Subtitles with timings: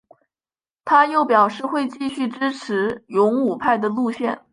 [0.83, 4.41] 他又表示会继续支持勇武派的路线。